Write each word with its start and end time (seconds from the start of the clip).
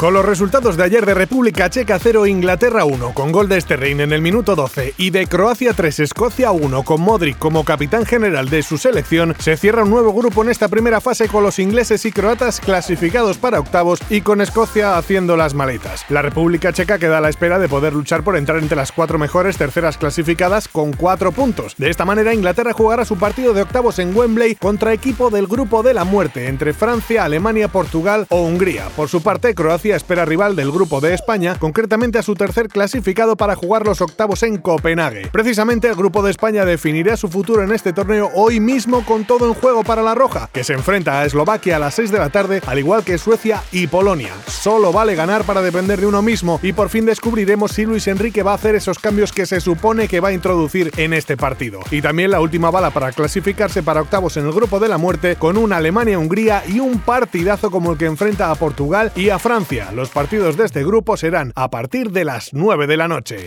Con 0.00 0.14
los 0.14 0.24
resultados 0.24 0.78
de 0.78 0.84
ayer 0.84 1.04
de 1.04 1.12
República 1.12 1.68
Checa 1.68 1.98
0, 1.98 2.24
Inglaterra 2.26 2.86
1, 2.86 3.12
con 3.12 3.32
gol 3.32 3.50
de 3.50 3.60
Sterling 3.60 4.00
en 4.00 4.14
el 4.14 4.22
minuto 4.22 4.56
12, 4.56 4.94
y 4.96 5.10
de 5.10 5.26
Croacia 5.26 5.74
3, 5.74 6.00
Escocia 6.00 6.52
1, 6.52 6.84
con 6.84 7.02
Modric 7.02 7.36
como 7.36 7.66
capitán 7.66 8.06
general 8.06 8.48
de 8.48 8.62
su 8.62 8.78
selección, 8.78 9.36
se 9.38 9.58
cierra 9.58 9.84
un 9.84 9.90
nuevo 9.90 10.14
grupo 10.14 10.42
en 10.42 10.48
esta 10.48 10.68
primera 10.68 11.02
fase 11.02 11.28
con 11.28 11.42
los 11.42 11.58
ingleses 11.58 12.06
y 12.06 12.12
croatas 12.12 12.60
clasificados 12.60 13.36
para 13.36 13.60
octavos 13.60 14.00
y 14.08 14.22
con 14.22 14.40
Escocia 14.40 14.96
haciendo 14.96 15.36
las 15.36 15.52
maletas. 15.52 16.06
La 16.08 16.22
República 16.22 16.72
Checa 16.72 16.98
queda 16.98 17.18
a 17.18 17.20
la 17.20 17.28
espera 17.28 17.58
de 17.58 17.68
poder 17.68 17.92
luchar 17.92 18.24
por 18.24 18.38
entrar 18.38 18.56
entre 18.56 18.76
las 18.76 18.92
cuatro 18.92 19.18
mejores 19.18 19.58
terceras 19.58 19.98
clasificadas 19.98 20.66
con 20.66 20.94
cuatro 20.94 21.30
puntos. 21.30 21.74
De 21.76 21.90
esta 21.90 22.06
manera, 22.06 22.32
Inglaterra 22.32 22.72
jugará 22.72 23.04
su 23.04 23.18
partido 23.18 23.52
de 23.52 23.60
octavos 23.60 23.98
en 23.98 24.16
Wembley 24.16 24.54
contra 24.54 24.94
equipo 24.94 25.28
del 25.28 25.46
grupo 25.46 25.82
de 25.82 25.92
la 25.92 26.04
muerte 26.04 26.46
entre 26.46 26.72
Francia, 26.72 27.24
Alemania, 27.24 27.68
Portugal 27.68 28.24
o 28.30 28.40
Hungría. 28.40 28.88
Por 28.96 29.10
su 29.10 29.22
parte, 29.22 29.54
Croacia 29.54 29.89
espera 29.96 30.24
rival 30.24 30.56
del 30.56 30.70
grupo 30.70 31.00
de 31.00 31.14
España, 31.14 31.56
concretamente 31.58 32.18
a 32.18 32.22
su 32.22 32.34
tercer 32.34 32.68
clasificado 32.68 33.36
para 33.36 33.56
jugar 33.56 33.86
los 33.86 34.00
octavos 34.00 34.42
en 34.42 34.58
Copenhague. 34.58 35.28
Precisamente 35.32 35.88
el 35.88 35.94
grupo 35.94 36.22
de 36.22 36.30
España 36.30 36.64
definirá 36.64 37.16
su 37.16 37.28
futuro 37.28 37.62
en 37.62 37.72
este 37.72 37.92
torneo 37.92 38.30
hoy 38.34 38.60
mismo 38.60 39.04
con 39.04 39.24
todo 39.24 39.46
en 39.46 39.54
juego 39.54 39.84
para 39.84 40.02
la 40.02 40.14
Roja, 40.14 40.48
que 40.52 40.64
se 40.64 40.72
enfrenta 40.72 41.20
a 41.20 41.24
Eslovaquia 41.24 41.76
a 41.76 41.78
las 41.78 41.94
6 41.94 42.10
de 42.10 42.18
la 42.18 42.30
tarde, 42.30 42.62
al 42.66 42.78
igual 42.78 43.04
que 43.04 43.18
Suecia 43.18 43.62
y 43.72 43.86
Polonia. 43.86 44.32
Solo 44.46 44.92
vale 44.92 45.14
ganar 45.14 45.44
para 45.44 45.62
depender 45.62 46.00
de 46.00 46.06
uno 46.06 46.22
mismo 46.22 46.60
y 46.62 46.72
por 46.72 46.88
fin 46.88 47.06
descubriremos 47.06 47.72
si 47.72 47.84
Luis 47.84 48.08
Enrique 48.08 48.42
va 48.42 48.52
a 48.52 48.56
hacer 48.56 48.74
esos 48.74 48.98
cambios 48.98 49.32
que 49.32 49.46
se 49.46 49.60
supone 49.60 50.08
que 50.08 50.20
va 50.20 50.28
a 50.28 50.32
introducir 50.32 50.90
en 50.96 51.12
este 51.12 51.36
partido. 51.36 51.80
Y 51.90 52.02
también 52.02 52.30
la 52.30 52.40
última 52.40 52.70
bala 52.70 52.90
para 52.90 53.12
clasificarse 53.12 53.82
para 53.82 54.02
octavos 54.02 54.36
en 54.36 54.46
el 54.46 54.52
grupo 54.52 54.80
de 54.80 54.88
la 54.88 54.98
muerte 54.98 55.36
con 55.36 55.56
una 55.56 55.78
Alemania-Hungría 55.78 56.64
y 56.68 56.80
un 56.80 57.00
partidazo 57.00 57.70
como 57.70 57.92
el 57.92 57.98
que 57.98 58.06
enfrenta 58.06 58.50
a 58.50 58.54
Portugal 58.54 59.12
y 59.14 59.30
a 59.30 59.38
Francia 59.38 59.79
los 59.92 60.10
partidos 60.10 60.56
de 60.56 60.66
este 60.66 60.84
grupo 60.84 61.16
serán 61.16 61.52
a 61.56 61.70
partir 61.70 62.10
de 62.10 62.24
las 62.24 62.52
9 62.52 62.86
de 62.86 62.96
la 62.96 63.08
noche 63.08 63.46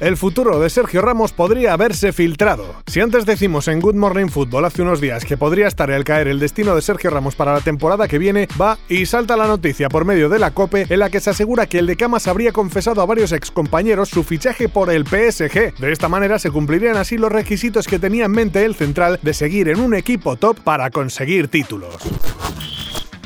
el 0.00 0.16
futuro 0.16 0.60
de 0.60 0.68
Sergio 0.70 1.00
Ramos 1.00 1.32
podría 1.32 1.72
haberse 1.72 2.12
filtrado. 2.12 2.74
Si 2.86 3.00
antes 3.00 3.24
decimos 3.24 3.68
en 3.68 3.80
Good 3.80 3.94
Morning 3.94 4.26
Football 4.26 4.66
hace 4.66 4.82
unos 4.82 5.00
días 5.00 5.24
que 5.24 5.36
podría 5.36 5.66
estar 5.66 5.90
al 5.90 6.04
caer 6.04 6.28
el 6.28 6.40
destino 6.40 6.74
de 6.74 6.82
Sergio 6.82 7.10
Ramos 7.10 7.36
para 7.36 7.54
la 7.54 7.60
temporada 7.60 8.08
que 8.08 8.18
viene, 8.18 8.48
va 8.60 8.76
y 8.88 9.06
salta 9.06 9.36
la 9.36 9.46
noticia 9.46 9.88
por 9.88 10.04
medio 10.04 10.28
de 10.28 10.38
la 10.38 10.50
COPE 10.50 10.86
en 10.90 10.98
la 10.98 11.10
que 11.10 11.20
se 11.20 11.30
asegura 11.30 11.66
que 11.66 11.78
el 11.78 11.86
de 11.86 11.96
Camas 11.96 12.26
habría 12.26 12.52
confesado 12.52 13.00
a 13.00 13.06
varios 13.06 13.32
excompañeros 13.32 14.10
su 14.10 14.24
fichaje 14.24 14.68
por 14.68 14.90
el 14.90 15.06
PSG. 15.06 15.74
De 15.78 15.92
esta 15.92 16.08
manera 16.08 16.38
se 16.38 16.50
cumplirían 16.50 16.96
así 16.96 17.16
los 17.16 17.32
requisitos 17.32 17.86
que 17.86 17.98
tenía 17.98 18.26
en 18.26 18.32
mente 18.32 18.64
el 18.64 18.74
central 18.74 19.18
de 19.22 19.32
seguir 19.32 19.68
en 19.68 19.80
un 19.80 19.94
equipo 19.94 20.36
top 20.36 20.58
para 20.60 20.90
conseguir 20.90 21.48
títulos 21.48 21.96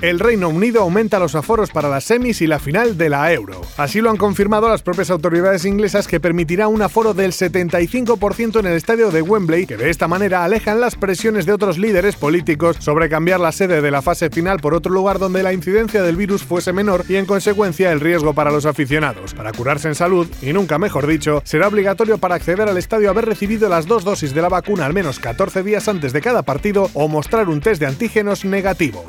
el 0.01 0.21
Reino 0.21 0.49
Unido 0.49 0.83
aumenta 0.83 1.19
los 1.19 1.35
aforos 1.35 1.71
para 1.71 1.89
las 1.89 2.05
semis 2.05 2.41
y 2.41 2.47
la 2.47 2.61
final 2.61 2.97
de 2.97 3.09
la 3.09 3.33
Euro. 3.33 3.61
Así 3.77 4.01
lo 4.01 4.11
han 4.11 4.17
confirmado 4.17 4.69
las 4.69 4.83
propias 4.83 5.11
autoridades 5.11 5.65
inglesas 5.65 6.07
que 6.07 6.21
permitirá 6.21 6.69
un 6.69 6.83
aforo 6.83 7.15
del 7.15 7.33
75% 7.33 8.61
en 8.61 8.67
el 8.67 8.75
estadio 8.75 9.11
de 9.11 9.23
Wembley, 9.23 9.67
que 9.67 9.77
de 9.77 9.91
esta 9.91 10.07
manera 10.07 10.45
alejan 10.45 10.81
las 10.81 10.95
presiones 10.95 11.47
de 11.47 11.53
otros 11.53 11.79
líderes 11.79 12.15
políticos 12.15 12.77
sobre 12.79 13.09
cambiar 13.09 13.41
la 13.41 13.51
sede 13.51 13.81
de 13.81 13.91
la 13.91 14.03
fase 14.03 14.31
final 14.31 14.61
por 14.61 14.75
otro 14.75 14.93
lugar 14.93 15.19
donde 15.19 15.43
la 15.43 15.53
incidencia 15.53 16.03
del 16.03 16.17
virus 16.17 16.45
fuese 16.45 16.73
menor 16.73 17.05
y 17.09 17.17
en 17.17 17.27
consecuencia 17.27 17.91
el 17.91 18.01
riesgo 18.01 18.35
para 18.35 18.53
los 18.53 18.67
aficionados. 18.67 19.35
Para 19.35 19.53
curarse 19.53 19.89
en 19.89 19.95
salud, 19.97 20.29
y 20.43 20.53
nunca 20.53 20.79
mejor 20.79 21.07
dicho, 21.07 21.43
será 21.45 21.67
obligatorio 21.67 22.19
para 22.19 22.37
acceder 22.37 22.69
al 22.69 22.79
estadio 22.79 23.11
haber 23.11 23.27
recibido 23.27 23.69
las 23.69 23.87
dos 23.87 24.05
dosis 24.05 24.33
de 24.33 24.43
la 24.43 24.49
vacuna 24.49 24.87
al 24.87 24.95
menos 24.95 25.19
14 25.19 25.65
días 25.65 25.89
antes 25.89 26.13
de 26.13 26.21
cada 26.21 26.43
partido 26.43 26.89
o 26.95 27.09
mostrar 27.09 27.49
un 27.49 27.61
test 27.61 27.81
de 27.81 27.87
antígenos 27.87 28.45
negativo. 28.45 29.05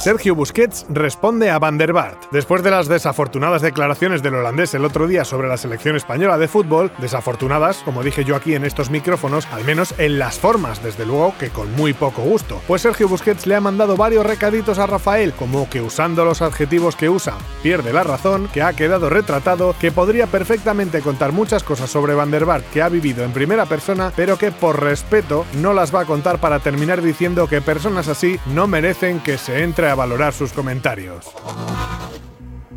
Sergio 0.00 0.36
Busquets 0.36 0.86
responde 0.90 1.50
a 1.50 1.58
Van 1.58 1.76
der 1.76 1.92
Vaart. 1.92 2.30
Después 2.30 2.62
de 2.62 2.70
las 2.70 2.86
desafortunadas 2.86 3.62
declaraciones 3.62 4.22
del 4.22 4.36
holandés 4.36 4.72
el 4.74 4.84
otro 4.84 5.08
día 5.08 5.24
sobre 5.24 5.48
la 5.48 5.56
selección 5.56 5.96
española 5.96 6.38
de 6.38 6.46
fútbol, 6.46 6.92
desafortunadas, 6.98 7.78
como 7.78 8.04
dije 8.04 8.24
yo 8.24 8.36
aquí 8.36 8.54
en 8.54 8.64
estos 8.64 8.90
micrófonos, 8.90 9.46
al 9.46 9.64
menos 9.64 9.94
en 9.98 10.20
las 10.20 10.38
formas, 10.38 10.84
desde 10.84 11.04
luego 11.04 11.34
que 11.40 11.50
con 11.50 11.72
muy 11.72 11.94
poco 11.94 12.22
gusto. 12.22 12.62
Pues 12.68 12.82
Sergio 12.82 13.08
Busquets 13.08 13.48
le 13.48 13.56
ha 13.56 13.60
mandado 13.60 13.96
varios 13.96 14.24
recaditos 14.24 14.78
a 14.78 14.86
Rafael, 14.86 15.32
como 15.32 15.68
que 15.68 15.82
usando 15.82 16.24
los 16.24 16.42
adjetivos 16.42 16.94
que 16.94 17.08
usa, 17.08 17.34
pierde 17.64 17.92
la 17.92 18.04
razón, 18.04 18.48
que 18.52 18.62
ha 18.62 18.74
quedado 18.74 19.10
retratado, 19.10 19.74
que 19.80 19.90
podría 19.90 20.28
perfectamente 20.28 21.00
contar 21.00 21.32
muchas 21.32 21.64
cosas 21.64 21.90
sobre 21.90 22.14
Van 22.14 22.30
der 22.30 22.44
Vaart 22.44 22.70
que 22.72 22.82
ha 22.82 22.88
vivido 22.88 23.24
en 23.24 23.32
primera 23.32 23.66
persona, 23.66 24.12
pero 24.14 24.38
que 24.38 24.52
por 24.52 24.80
respeto 24.80 25.44
no 25.54 25.72
las 25.72 25.92
va 25.92 26.02
a 26.02 26.06
contar 26.06 26.38
para 26.38 26.60
terminar 26.60 27.02
diciendo 27.02 27.48
que 27.48 27.60
personas 27.60 28.06
así 28.06 28.38
no 28.54 28.68
merecen 28.68 29.18
que 29.18 29.38
se 29.38 29.64
entre 29.64 29.87
a 29.88 29.94
valorar 29.94 30.32
sus 30.32 30.52
comentarios. 30.52 31.26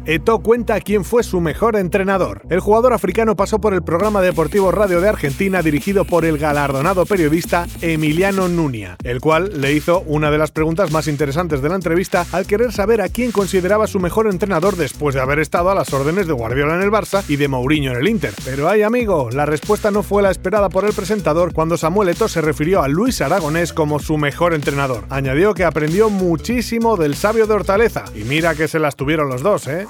Eto 0.06 0.40
cuenta 0.40 0.82
quién 0.82 1.06
fue 1.06 1.22
su 1.22 1.42
mejor 1.42 1.76
entrenador. 1.76 2.42
El 2.50 2.60
jugador 2.60 2.92
africano 2.92 3.36
pasó 3.36 3.62
por 3.62 3.76
el 3.76 3.84
programa 3.84 4.20
deportivo 4.22 4.72
Radio 4.72 5.00
de 5.00 5.08
Argentina 5.08 5.62
dirigido 5.62 6.06
por 6.06 6.26
el 6.26 6.40
galardonado 6.40 7.06
periodista 7.06 7.68
Emiliano 7.82 8.48
Nunia, 8.48 8.98
el 9.04 9.22
cual 9.22 9.62
le 9.62 9.74
hizo 9.74 10.02
una 10.08 10.32
de 10.32 10.40
las 10.40 10.50
preguntas 10.50 10.92
más 10.92 11.08
interesantes 11.08 11.62
de 11.62 11.70
la 11.70 11.76
entrevista 11.76 12.26
al 12.32 12.48
querer 12.48 12.72
saber 12.72 13.00
a 13.00 13.10
quién 13.10 13.32
consideraba 13.32 13.86
su 13.86 14.00
mejor 14.00 14.26
entrenador 14.28 14.76
después 14.76 15.14
de 15.14 15.22
haber 15.22 15.38
estado 15.38 15.70
a 15.70 15.76
las 15.76 15.94
órdenes 15.94 16.26
de 16.26 16.34
Guardiola 16.34 16.76
en 16.76 16.82
el 16.82 16.92
Barça 16.92 17.24
y 17.28 17.36
de 17.36 17.48
Mourinho 17.48 17.92
en 17.92 17.98
el 18.00 18.08
Inter. 18.08 18.34
Pero 18.44 18.70
ay 18.70 18.82
amigo, 18.82 19.30
la 19.32 19.46
respuesta 19.46 19.92
no 19.92 20.02
fue 20.02 20.24
la 20.24 20.32
esperada 20.32 20.70
por 20.70 20.84
el 20.86 20.94
presentador 20.94 21.54
cuando 21.54 21.78
Samuel 21.78 22.10
Eto 22.10 22.28
se 22.28 22.42
refirió 22.42 22.82
a 22.82 22.88
Luis 22.88 23.22
Aragonés 23.22 23.72
como 23.72 24.00
su 24.00 24.18
mejor 24.18 24.56
entrenador. 24.56 25.06
Añadió 25.10 25.54
que 25.54 25.64
aprendió 25.64 26.10
muchísimo 26.10 26.98
del 26.98 27.16
sabio 27.16 27.46
de 27.46 27.54
Hortaleza 27.54 28.06
y 28.16 28.24
mira 28.24 28.56
que 28.56 28.68
se 28.68 28.80
las 28.80 28.96
tuvieron 28.96 29.30
los 29.30 29.44
dos, 29.44 29.68
¿eh? 29.68 29.86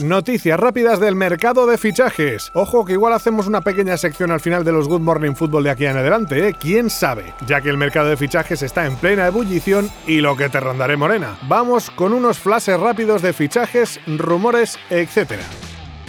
Noticias 0.00 0.60
rápidas 0.60 1.00
del 1.00 1.14
mercado 1.14 1.66
de 1.66 1.78
fichajes. 1.78 2.50
Ojo 2.52 2.84
que 2.84 2.92
igual 2.92 3.14
hacemos 3.14 3.46
una 3.46 3.62
pequeña 3.62 3.96
sección 3.96 4.30
al 4.30 4.40
final 4.40 4.62
de 4.62 4.72
los 4.72 4.88
Good 4.88 5.00
Morning 5.00 5.34
Football 5.34 5.64
de 5.64 5.70
aquí 5.70 5.86
en 5.86 5.96
adelante, 5.96 6.48
¿eh? 6.48 6.56
¿Quién 6.58 6.90
sabe? 6.90 7.32
Ya 7.46 7.62
que 7.62 7.70
el 7.70 7.78
mercado 7.78 8.08
de 8.08 8.16
fichajes 8.16 8.62
está 8.62 8.84
en 8.84 8.96
plena 8.96 9.26
ebullición 9.26 9.90
y 10.06 10.20
lo 10.20 10.36
que 10.36 10.50
te 10.50 10.60
rondaré 10.60 10.96
morena. 10.96 11.38
Vamos 11.48 11.90
con 11.90 12.12
unos 12.12 12.38
flashes 12.38 12.78
rápidos 12.78 13.22
de 13.22 13.32
fichajes, 13.32 13.98
rumores, 14.06 14.78
etcétera. 14.90 15.44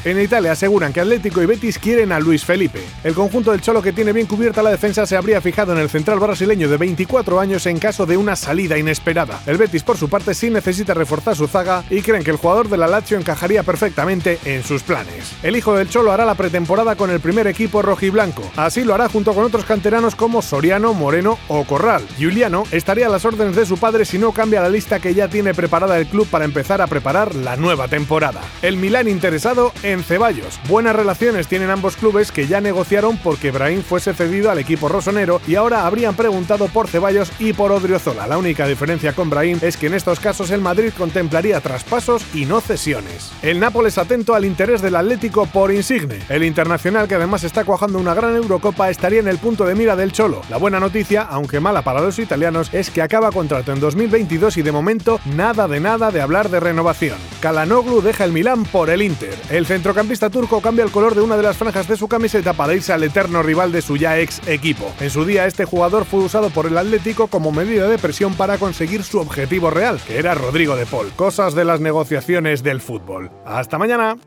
En 0.06 0.22
Italia 0.22 0.52
aseguran 0.52 0.94
que 0.94 1.02
Atlético 1.02 1.42
y 1.42 1.46
Betis 1.46 1.80
quieren 1.80 2.12
a 2.12 2.20
Luis 2.20 2.46
Felipe. 2.46 2.82
El 3.04 3.14
conjunto 3.14 3.52
del 3.52 3.62
Cholo 3.62 3.82
que 3.82 3.92
tiene 3.92 4.14
bien 4.14 4.28
cubierta 4.28 4.64
la 4.64 4.70
defensa 4.70 5.06
se 5.06 5.18
habría 5.18 5.42
fijado 5.42 5.74
en 5.74 5.80
el 5.80 5.90
central 5.90 6.20
brasileño 6.20 6.70
de 6.70 6.78
24 6.78 7.40
años 7.40 7.66
en 7.66 7.80
caso 7.80 8.06
de 8.06 8.16
una 8.16 8.36
salida 8.36 8.78
inesperada. 8.78 9.42
El 9.46 9.58
Betis 9.58 9.84
por 9.84 9.98
su 9.98 10.10
parte 10.10 10.34
sí 10.34 10.50
necesita 10.50 10.94
reforzar 10.94 11.36
su 11.36 11.48
zaga 11.48 11.84
y 11.90 12.02
creen 12.02 12.24
que 12.24 12.32
el 12.32 12.38
jugador 12.38 12.70
de 12.70 12.78
la 12.78 12.88
Lazio 12.88 13.18
encajaría 13.18 13.64
perfectamente 13.64 14.40
en 14.46 14.64
sus 14.64 14.84
planes. 14.84 15.34
El 15.44 15.56
hijo 15.56 15.76
del 15.76 15.90
Cholo 15.90 16.12
hará 16.12 16.26
la 16.26 16.36
pretemporada 16.36 16.96
con 16.96 17.10
el 17.10 17.20
primer 17.20 17.48
equipo 17.48 17.82
rojiblanco. 17.82 18.50
Así 18.56 18.84
lo 18.84 18.94
hará 18.94 19.10
junto 19.10 19.34
con 19.34 19.44
otros 19.44 19.66
canteranos 19.66 20.16
como 20.16 20.42
Soriano, 20.42 20.94
Moreno 20.94 21.38
o 21.48 21.66
Corral. 21.66 22.06
Juliano 22.20 22.64
estaría 22.72 23.08
a 23.08 23.10
las 23.10 23.26
órdenes 23.26 23.56
de 23.56 23.66
su 23.66 23.78
padre 23.78 24.06
si 24.06 24.18
no 24.18 24.32
cambia 24.32 24.62
la 24.62 24.70
lista 24.70 25.00
que 25.00 25.14
ya 25.14 25.28
tiene 25.28 25.54
preparada 25.54 25.98
el 25.98 26.08
club 26.08 26.28
para 26.28 26.46
empezar 26.46 26.82
a 26.82 26.88
preparar 26.88 27.36
la 27.36 27.58
nueva 27.58 27.88
temporada. 27.88 28.42
El 28.62 28.78
Milán 28.78 29.08
interesado 29.08 29.74
en 29.88 30.04
Ceballos. 30.04 30.60
Buenas 30.68 30.96
relaciones 30.96 31.48
tienen 31.48 31.70
ambos 31.70 31.96
clubes 31.96 32.34
que 32.34 32.46
ya 32.46 32.60
negociaron 32.60 33.18
porque 33.18 33.52
Brahim 33.52 33.82
fuese 33.82 34.14
cedido 34.14 34.52
al 34.52 34.60
equipo 34.60 34.90
rosonero 34.90 35.40
y 35.48 35.56
ahora 35.56 35.86
habrían 35.86 36.14
preguntado 36.14 36.68
por 36.68 36.90
Ceballos 36.90 37.32
y 37.40 37.54
por 37.54 37.72
Odriozola. 37.72 38.28
La 38.28 38.38
única 38.38 38.68
diferencia 38.68 39.14
con 39.14 39.30
Brahim 39.30 39.60
es 39.62 39.78
que 39.78 39.88
en 39.88 39.94
estos 39.94 40.20
casos 40.20 40.52
el 40.52 40.60
Madrid 40.60 40.92
contemplaría 40.98 41.62
traspasos 41.62 42.26
y 42.34 42.46
no 42.46 42.60
cesiones. 42.60 43.32
El 43.42 43.62
Nápoles 43.62 43.98
atento 43.98 44.36
al 44.36 44.44
interés 44.44 44.82
del 44.82 44.98
Atlético 44.98 45.46
por 45.46 45.72
Insigne. 45.72 46.20
El 46.28 46.44
internacional 46.44 47.08
que 47.08 47.16
además 47.16 47.46
está 47.46 47.64
cuajando 47.64 47.98
una 47.98 48.14
gran 48.14 48.36
Eurocopa 48.36 48.90
estaría 48.90 49.22
en 49.22 49.30
el 49.30 49.38
punto 49.38 49.66
de 49.66 49.76
mira 49.76 49.96
del 49.96 50.12
Cholo. 50.12 50.42
La 50.50 50.58
buena 50.58 50.82
noticia, 50.82 51.22
aunque 51.22 51.62
mala 51.62 51.82
para 51.82 52.02
los 52.02 52.20
italianos, 52.20 52.74
es 52.74 52.90
que 52.90 53.02
acaba 53.02 53.32
contrato 53.32 53.72
en 53.72 53.80
2022 53.80 54.58
y 54.58 54.62
de 54.64 54.72
momento 54.74 55.22
nada 55.26 55.70
de 55.70 55.80
nada 55.80 56.12
de 56.12 56.20
hablar 56.20 56.50
de 56.50 56.60
renovación. 56.60 57.18
Kalanoglu 57.40 58.02
deja 58.02 58.26
el 58.26 58.34
Milán 58.34 58.66
por 58.66 58.90
el 58.90 59.02
Inter. 59.02 59.36
Centrocampista 59.78 60.32
turco 60.32 60.60
cambia 60.60 60.84
el 60.84 60.90
color 60.90 61.14
de 61.14 61.22
una 61.22 61.38
de 61.38 61.44
las 61.44 61.56
franjas 61.56 61.88
de 61.88 61.96
su 61.98 62.08
camiseta 62.08 62.54
para 62.54 62.74
irse 62.74 62.94
al 62.94 63.04
eterno 63.04 63.44
rival 63.44 63.72
de 63.72 63.84
su 63.84 63.96
ya 63.96 64.18
ex 64.18 64.42
equipo. 64.48 64.92
En 65.00 65.12
su 65.12 65.24
día, 65.24 65.46
este 65.46 65.66
jugador 65.66 66.06
fue 66.06 66.22
usado 66.22 66.50
por 66.50 66.66
el 66.66 66.80
Atlético 66.80 67.28
como 67.28 67.52
medida 67.52 67.88
de 67.88 68.00
presión 68.00 68.34
para 68.34 68.58
conseguir 68.58 69.04
su 69.04 69.20
objetivo 69.20 69.70
real, 69.70 70.00
que 70.08 70.18
era 70.18 70.34
Rodrigo 70.34 70.76
de 70.76 70.88
Paul. 70.88 71.12
Cosas 71.16 71.54
de 71.54 71.64
las 71.64 71.80
negociaciones 71.80 72.64
del 72.64 72.82
fútbol. 72.82 73.30
¡Hasta 73.46 73.78
mañana! 73.78 74.18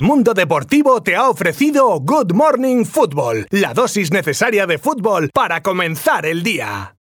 Mundo 0.00 0.34
Deportivo 0.34 1.02
te 1.02 1.16
ha 1.16 1.30
ofrecido 1.30 1.98
Good 2.00 2.34
Morning 2.34 2.84
Football, 2.84 3.46
la 3.50 3.72
dosis 3.72 4.10
necesaria 4.12 4.66
de 4.66 4.76
fútbol 4.76 5.30
para 5.32 5.62
comenzar 5.62 6.26
el 6.26 6.42
día. 6.42 6.92